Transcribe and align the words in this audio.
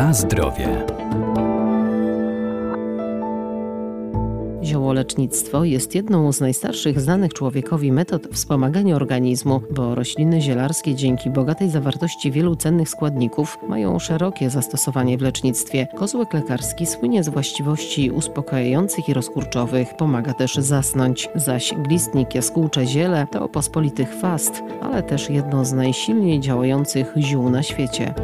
Na 0.00 0.14
zdrowie. 0.14 0.86
Ziołolecznictwo 4.62 5.64
jest 5.64 5.94
jedną 5.94 6.32
z 6.32 6.40
najstarszych 6.40 7.00
znanych 7.00 7.34
człowiekowi 7.34 7.92
metod 7.92 8.28
wspomagania 8.32 8.96
organizmu, 8.96 9.62
bo 9.70 9.94
rośliny 9.94 10.40
zielarskie 10.40 10.94
dzięki 10.94 11.30
bogatej 11.30 11.70
zawartości 11.70 12.30
wielu 12.30 12.56
cennych 12.56 12.88
składników 12.88 13.58
mają 13.68 13.98
szerokie 13.98 14.50
zastosowanie 14.50 15.18
w 15.18 15.22
lecznictwie. 15.22 15.86
Kozłek 15.96 16.34
lekarski 16.34 16.86
słynie 16.86 17.24
z 17.24 17.28
właściwości 17.28 18.10
uspokajających 18.10 19.08
i 19.08 19.14
rozkurczowych, 19.14 19.96
pomaga 19.96 20.34
też 20.34 20.54
zasnąć, 20.54 21.28
zaś 21.34 21.74
glistnik, 21.74 22.34
jaskółcze 22.34 22.86
ziele 22.86 23.26
to 23.32 23.48
pospolity 23.48 24.04
chwast, 24.04 24.62
ale 24.82 25.02
też 25.02 25.30
jedno 25.30 25.64
z 25.64 25.72
najsilniej 25.72 26.40
działających 26.40 27.14
ziół 27.18 27.50
na 27.50 27.62
świecie. 27.62 28.14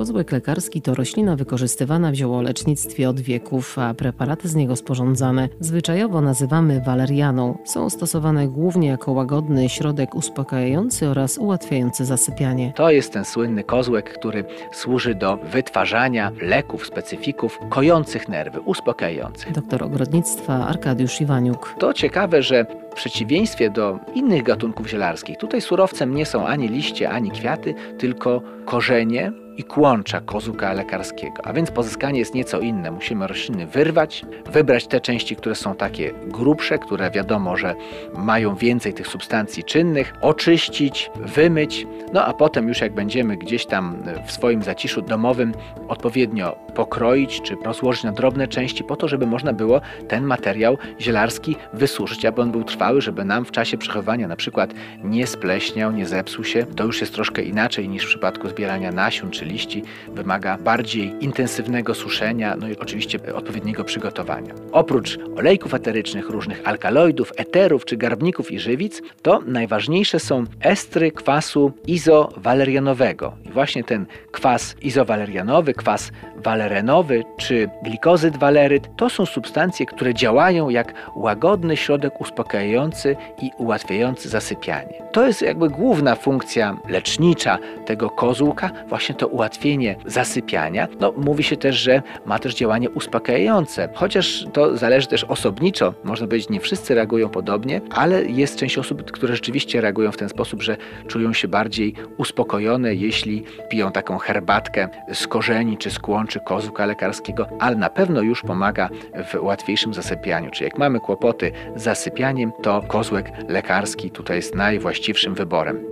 Kozłek 0.00 0.32
lekarski 0.32 0.82
to 0.82 0.94
roślina 0.94 1.36
wykorzystywana 1.36 2.10
w 2.10 2.14
ziołolecznictwie 2.14 3.08
od 3.08 3.20
wieków, 3.20 3.78
a 3.78 3.94
preparaty 3.94 4.48
z 4.48 4.54
niego 4.54 4.76
sporządzane 4.76 5.48
zwyczajowo 5.60 6.20
nazywamy 6.20 6.80
walerianą. 6.86 7.58
Są 7.64 7.90
stosowane 7.90 8.48
głównie 8.48 8.88
jako 8.88 9.12
łagodny 9.12 9.68
środek 9.68 10.14
uspokajający 10.14 11.08
oraz 11.08 11.38
ułatwiający 11.38 12.04
zasypianie. 12.04 12.72
To 12.76 12.90
jest 12.90 13.12
ten 13.12 13.24
słynny 13.24 13.64
kozłek, 13.64 14.18
który 14.18 14.44
służy 14.72 15.14
do 15.14 15.36
wytwarzania 15.36 16.32
leków, 16.42 16.86
specyfików 16.86 17.58
kojących 17.68 18.28
nerwy, 18.28 18.60
uspokajających. 18.60 19.52
Doktor 19.52 19.82
ogrodnictwa 19.82 20.66
Arkadiusz 20.66 21.20
Iwaniuk. 21.20 21.74
To 21.78 21.94
ciekawe, 21.94 22.42
że 22.42 22.66
w 22.90 22.94
przeciwieństwie 22.94 23.70
do 23.70 23.98
innych 24.14 24.42
gatunków 24.42 24.88
zielarskich, 24.88 25.36
tutaj 25.36 25.60
surowcem 25.60 26.14
nie 26.14 26.26
są 26.26 26.46
ani 26.46 26.68
liście, 26.68 27.10
ani 27.10 27.30
kwiaty, 27.30 27.74
tylko 27.98 28.42
korzenie 28.64 29.32
i 29.56 29.64
kłącza 29.64 30.20
kozuka 30.20 30.72
lekarskiego. 30.72 31.42
A 31.44 31.52
więc 31.52 31.70
pozyskanie 31.70 32.18
jest 32.18 32.34
nieco 32.34 32.60
inne. 32.60 32.90
Musimy 32.90 33.26
rośliny 33.26 33.66
wyrwać, 33.66 34.24
wybrać 34.52 34.86
te 34.86 35.00
części, 35.00 35.36
które 35.36 35.54
są 35.54 35.74
takie 35.74 36.12
grubsze, 36.26 36.78
które 36.78 37.10
wiadomo, 37.10 37.56
że 37.56 37.74
mają 38.14 38.54
więcej 38.54 38.94
tych 38.94 39.06
substancji 39.06 39.64
czynnych, 39.64 40.14
oczyścić, 40.20 41.10
wymyć, 41.16 41.86
no 42.12 42.24
a 42.24 42.32
potem 42.32 42.68
już 42.68 42.80
jak 42.80 42.94
będziemy 42.94 43.36
gdzieś 43.36 43.66
tam 43.66 44.02
w 44.26 44.32
swoim 44.32 44.62
zaciszu 44.62 45.02
domowym 45.02 45.54
odpowiednio 45.88 46.56
pokroić 46.74 47.40
czy 47.42 47.56
rozłożyć 47.64 48.04
na 48.04 48.12
drobne 48.12 48.48
części 48.48 48.84
po 48.84 48.96
to, 48.96 49.08
żeby 49.08 49.26
można 49.26 49.52
było 49.52 49.80
ten 50.08 50.24
materiał 50.24 50.78
zielarski 51.00 51.56
wysuszyć, 51.72 52.24
aby 52.24 52.42
on 52.42 52.50
był 52.50 52.64
trwały, 52.64 52.79
żeby 52.98 53.24
nam 53.24 53.44
w 53.44 53.50
czasie 53.50 53.78
przechowywania 53.78 54.28
na 54.28 54.36
przykład 54.36 54.74
nie 55.04 55.26
spleśniał, 55.26 55.92
nie 55.92 56.06
zepsuł 56.06 56.44
się. 56.44 56.66
To 56.76 56.84
już 56.84 57.00
jest 57.00 57.14
troszkę 57.14 57.42
inaczej 57.42 57.88
niż 57.88 58.04
w 58.04 58.08
przypadku 58.08 58.48
zbierania 58.48 58.92
nasion 58.92 59.30
czy 59.30 59.44
liści. 59.44 59.82
Wymaga 60.08 60.58
bardziej 60.58 61.24
intensywnego 61.24 61.94
suszenia, 61.94 62.56
no 62.56 62.68
i 62.68 62.76
oczywiście 62.76 63.34
odpowiedniego 63.34 63.84
przygotowania. 63.84 64.54
Oprócz 64.72 65.18
olejków 65.36 65.74
eterycznych, 65.74 66.30
różnych 66.30 66.68
alkaloidów, 66.68 67.32
eterów 67.36 67.84
czy 67.84 67.96
garbników 67.96 68.52
i 68.52 68.58
żywic, 68.58 69.02
to 69.22 69.40
najważniejsze 69.46 70.20
są 70.20 70.44
estry 70.60 71.12
kwasu 71.12 71.72
izowalerianowego. 71.86 73.36
I 73.44 73.50
właśnie 73.50 73.84
ten 73.84 74.06
kwas 74.30 74.76
izowalerianowy, 74.82 75.74
kwas 75.74 76.12
walerenowy 76.40 77.24
czy 77.36 77.70
glikozyd 77.82 78.36
waleryt 78.36 78.96
to 78.96 79.10
są 79.10 79.26
substancje, 79.26 79.86
które 79.86 80.14
działają 80.14 80.68
jak 80.68 80.94
łagodny 81.14 81.76
środek 81.76 82.20
uspokajający 82.20 83.16
i 83.42 83.50
ułatwiający 83.58 84.28
zasypianie. 84.28 85.02
To 85.12 85.26
jest 85.26 85.42
jakby 85.42 85.68
główna 85.68 86.14
funkcja 86.14 86.76
lecznicza 86.88 87.58
tego 87.86 88.10
kozłka, 88.10 88.70
właśnie 88.88 89.14
to 89.14 89.28
ułatwienie 89.28 89.96
zasypiania. 90.06 90.88
No, 91.00 91.12
mówi 91.16 91.42
się 91.42 91.56
też, 91.56 91.76
że 91.76 92.02
ma 92.26 92.38
też 92.38 92.54
działanie 92.54 92.90
uspokajające, 92.90 93.88
chociaż 93.94 94.44
to 94.52 94.76
zależy 94.76 95.06
też 95.06 95.24
osobniczo. 95.24 95.94
Można 96.04 96.26
powiedzieć, 96.26 96.48
nie 96.48 96.60
wszyscy 96.60 96.94
reagują 96.94 97.28
podobnie, 97.28 97.80
ale 97.90 98.24
jest 98.24 98.56
część 98.56 98.78
osób, 98.78 99.12
które 99.12 99.34
rzeczywiście 99.34 99.80
reagują 99.80 100.12
w 100.12 100.16
ten 100.16 100.28
sposób, 100.28 100.62
że 100.62 100.76
czują 101.06 101.32
się 101.32 101.48
bardziej 101.48 101.94
uspokojone, 102.16 102.94
jeśli 102.94 103.44
piją 103.68 103.92
taką 103.92 104.18
herbatkę 104.18 104.88
z 105.12 105.26
korzeni 105.26 105.78
czy 105.78 105.90
z 105.90 105.98
kłączy 106.30 106.40
kozłka 106.40 106.86
lekarskiego, 106.86 107.48
ale 107.58 107.76
na 107.76 107.90
pewno 107.90 108.20
już 108.20 108.42
pomaga 108.42 108.88
w 109.24 109.34
łatwiejszym 109.42 109.94
zasypianiu. 109.94 110.50
Czyli 110.50 110.64
jak 110.64 110.78
mamy 110.78 111.00
kłopoty 111.00 111.52
z 111.76 111.82
zasypianiem, 111.82 112.52
to 112.62 112.82
kozłek 112.88 113.32
lekarski 113.48 114.10
tutaj 114.10 114.36
jest 114.36 114.54
najwłaściwszym 114.54 115.34
wyborem. 115.34 115.84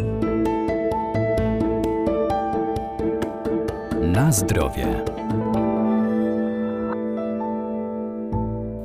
Na 4.03 4.32
zdrowie. 4.32 5.04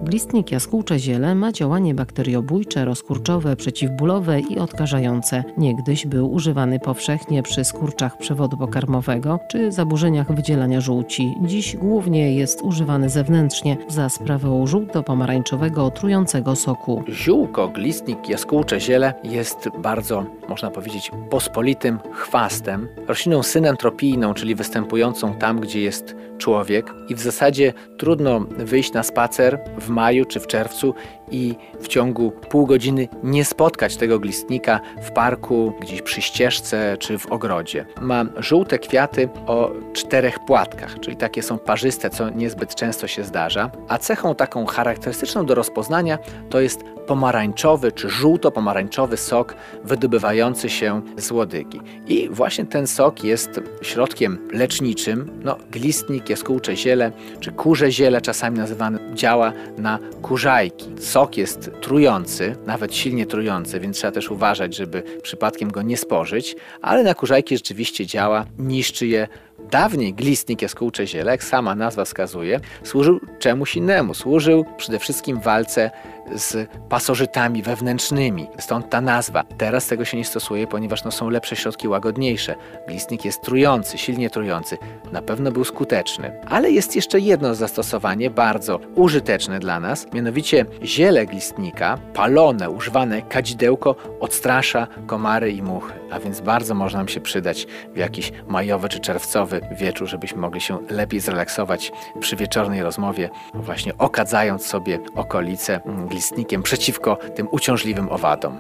Glistnik 0.04 0.52
jaskółcze 0.52 1.00
ziele 1.00 1.36
ma 1.36 1.52
działanie 1.52 1.96
bakteriobójcze, 1.96 2.86
rozkurczowe, 2.86 3.56
przeciwbólowe 3.56 4.40
i 4.40 4.60
odkażające. 4.60 5.44
Niegdyś 5.58 6.08
był 6.08 6.32
używany 6.32 6.80
powszechnie 6.80 7.44
przy 7.44 7.64
skurczach 7.64 8.18
przewodu 8.18 8.58
pokarmowego 8.58 9.40
czy 9.52 9.72
zaburzeniach 9.72 10.36
wydzielania 10.36 10.82
żółci. 10.82 11.34
Dziś 11.46 11.76
głównie 11.76 12.36
jest 12.36 12.62
używany 12.62 13.10
zewnętrznie 13.10 13.78
za 13.88 14.10
sprawą 14.10 14.68
żółto-pomarańczowego 14.68 15.92
trującego 15.92 16.56
soku. 16.56 17.04
Ziółko, 17.10 17.68
glistnik, 17.68 18.30
jaskółcze 18.30 18.80
ziele 18.80 19.14
jest 19.24 19.70
bardzo, 19.78 20.26
można 20.50 20.70
powiedzieć, 20.70 21.12
pospolitym 21.30 22.00
chwastem, 22.14 22.88
rośliną 23.08 23.44
synentropijną, 23.44 24.34
czyli 24.34 24.56
występującą 24.56 25.34
tam, 25.34 25.60
gdzie 25.60 25.82
jest 25.82 26.16
człowiek 26.38 26.94
i 27.10 27.16
w 27.16 27.20
zasadzie 27.20 27.74
trudno 27.98 28.40
wyjść 28.40 28.94
na 28.94 29.04
spacer 29.04 29.60
w 29.80 29.93
maju 29.94 30.26
czy 30.26 30.40
w 30.40 30.48
czerwcu 30.48 30.94
i 31.32 31.56
w 31.80 31.88
ciągu 31.88 32.32
pół 32.32 32.66
godziny 32.66 33.08
nie 33.24 33.46
spotkać 33.46 33.98
tego 33.98 34.20
glistnika 34.20 34.80
w 35.02 35.12
parku, 35.12 35.74
gdzieś 35.82 36.02
przy 36.02 36.22
ścieżce 36.22 36.98
czy 37.00 37.18
w 37.18 37.32
ogrodzie. 37.32 37.86
Ma 38.02 38.26
żółte 38.38 38.80
kwiaty 38.80 39.30
o 39.48 39.72
czterech 39.94 40.40
płatkach, 40.40 41.00
czyli 41.00 41.18
takie 41.18 41.44
są 41.44 41.58
parzyste, 41.58 42.10
co 42.10 42.30
niezbyt 42.30 42.76
często 42.76 43.08
się 43.08 43.24
zdarza, 43.24 43.72
a 43.88 43.98
cechą 43.98 44.36
taką 44.36 44.66
charakterystyczną 44.66 45.46
do 45.46 45.56
rozpoznania 45.56 46.18
to 46.50 46.60
jest 46.60 46.84
pomarańczowy 47.08 47.92
czy 47.92 48.10
żółto-pomarańczowy 48.10 49.18
sok 49.18 49.56
wydobywający 49.84 50.70
się 50.70 51.02
z 51.18 51.32
łodygi. 51.32 51.82
I 52.08 52.30
właśnie 52.30 52.66
ten 52.66 52.88
sok 52.88 53.24
jest 53.24 53.62
środkiem 53.82 54.40
leczniczym. 54.54 55.40
No, 55.44 55.58
glistnik, 55.72 56.30
jaskółcze 56.30 56.76
ziele 56.76 57.12
czy 57.40 57.52
kurze 57.52 57.92
ziele 57.92 58.22
czasami 58.22 58.58
nazywane 58.58 59.00
działa 59.14 59.54
na 59.78 60.00
kurzajki. 60.22 60.86
Sok 61.00 61.38
jest 61.38 61.72
trujący, 61.82 62.56
nawet 62.66 62.96
silnie 62.96 63.26
trujący, 63.26 63.80
więc 63.80 63.98
trzeba 63.98 64.12
też 64.12 64.32
uważać, 64.32 64.76
żeby 64.76 65.04
przypadkiem 65.24 65.72
go 65.72 65.82
nie 65.82 65.98
spożyć, 65.98 66.56
ale 66.82 67.04
na 67.04 67.14
kurzajki 67.14 67.58
rzeczywiście 67.58 68.06
działa, 68.06 68.46
niszczy 68.58 69.08
je 69.08 69.28
Dawniej 69.72 70.14
glistnik 70.14 70.62
jaskółcze 70.62 71.08
ziele, 71.08 71.32
jak 71.32 71.44
sama 71.44 71.76
nazwa 71.76 72.06
wskazuje, 72.06 72.60
służył 72.84 73.20
czemuś 73.40 73.76
innemu. 73.76 74.14
Służył 74.14 74.66
przede 74.78 75.00
wszystkim 75.00 75.40
walce 75.40 75.92
z 76.36 76.70
pasożytami 76.90 77.62
wewnętrznymi. 77.62 78.48
Stąd 78.60 78.90
ta 78.90 79.02
nazwa. 79.02 79.44
Teraz 79.58 79.88
tego 79.88 80.06
się 80.06 80.18
nie 80.18 80.26
stosuje, 80.26 80.68
ponieważ 80.68 81.04
no, 81.04 81.12
są 81.12 81.30
lepsze 81.30 81.56
środki 81.56 81.88
łagodniejsze. 81.88 82.56
Glistnik 82.88 83.26
jest 83.26 83.42
trujący, 83.42 83.98
silnie 83.98 84.30
trujący. 84.30 84.78
Na 85.12 85.22
pewno 85.22 85.52
był 85.52 85.64
skuteczny. 85.64 86.40
Ale 86.50 86.72
jest 86.72 86.96
jeszcze 86.96 87.20
jedno 87.20 87.56
zastosowanie 87.56 88.30
bardzo 88.30 88.80
użyteczne 88.96 89.60
dla 89.60 89.80
nas, 89.80 90.14
mianowicie 90.14 90.66
ziele 90.84 91.26
glistnika, 91.26 91.98
palone, 92.14 92.70
używane 92.70 93.22
kadzidełko 93.22 93.96
odstrasza 94.20 94.88
komary 95.08 95.52
i 95.52 95.62
muchy. 95.62 95.94
A 96.12 96.20
więc 96.20 96.42
bardzo 96.42 96.76
może 96.76 96.98
nam 96.98 97.08
się 97.08 97.22
przydać 97.22 97.68
w 97.94 97.98
jakiś 97.98 98.32
majowy 98.48 98.90
czy 98.90 99.00
czerwcowy 99.00 99.62
wieczór, 99.72 100.08
żebyśmy 100.08 100.42
mogli 100.42 100.62
się 100.62 100.78
lepiej 100.90 101.20
zrelaksować 101.20 101.92
przy 102.20 102.36
wieczornej 102.36 102.84
rozmowie, 102.84 103.30
właśnie 103.54 103.98
okadzając 103.98 104.66
sobie 104.66 105.00
okolice 105.16 105.82
glistnikiem 106.14 106.64
przeciwko 106.64 107.18
tym 107.36 107.48
uciążliwym 107.52 108.10
owadom. 108.10 108.60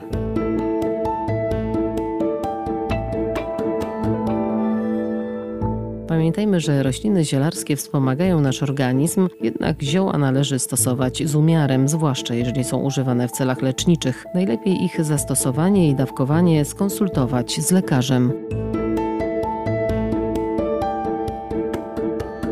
Pamiętajmy, 6.08 6.60
że 6.60 6.84
rośliny 6.84 7.26
zielarskie 7.26 7.76
wspomagają 7.76 8.42
nasz 8.42 8.64
organizm, 8.64 9.30
jednak 9.42 9.82
zioła 9.82 10.18
należy 10.18 10.60
stosować 10.60 11.28
z 11.28 11.36
umiarem, 11.36 11.88
zwłaszcza 11.88 12.36
jeżeli 12.36 12.64
są 12.64 12.78
używane 12.78 13.28
w 13.28 13.32
celach 13.32 13.62
leczniczych. 13.62 14.26
Najlepiej 14.36 14.84
ich 14.84 15.06
zastosowanie 15.06 15.90
i 15.90 15.96
dawkowanie 15.96 16.66
skonsultować 16.66 17.62
z 17.62 17.72
lekarzem. 17.72 18.34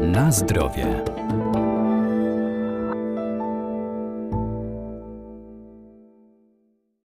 Na 0.01 0.31
zdrowie. 0.31 1.20